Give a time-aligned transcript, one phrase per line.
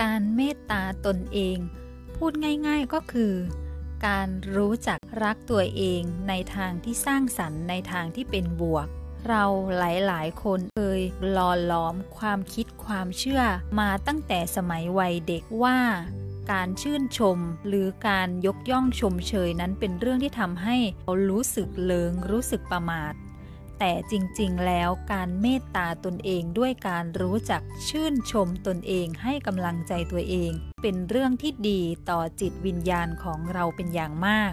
[0.00, 1.58] การเมตตาตนเอง
[2.16, 2.32] พูด
[2.66, 3.34] ง่ายๆก็คือ
[4.06, 8.86] การรู้จักรักตัวเองในทางที่สร้างสรรค์ในทางที่เป็นบวก
[9.28, 9.44] เรา
[9.78, 13.42] หลายๆ คนเคยหล่อหลอมความคิดความเชื่อ
[13.80, 15.78] มาตั้งแต่สมัยวัยเด็กว่า
[16.52, 17.38] การชื่นชม
[17.68, 23.12] หรือการยกย่องชมเชยนั้นเป็นเรื่องที่ทำให้เรารู้สึกเลิงรู้สึกประมาท
[23.78, 30.50] แต่จริงๆ แล้วการเมตตาตนเองด้วยการรู้จักชื่นชมตนเองให้กำลังใจตัวเอง
[30.82, 34.52] เป็นเรื่องที่ดีต่อจิตวิญญาณของเราเป็นอย่างมาก